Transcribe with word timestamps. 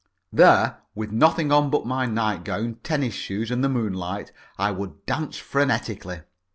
There, 0.33 0.77
with 0.95 1.11
nothing 1.11 1.51
on 1.51 1.69
but 1.69 1.85
my 1.85 2.07
nightgown, 2.07 2.79
tennis 2.81 3.13
shoes, 3.13 3.51
and 3.51 3.63
the 3.63 3.69
moonlight, 3.69 4.31
I 4.57 4.71
would 4.71 5.05
dance 5.05 5.37
frenetically. 5.37 6.23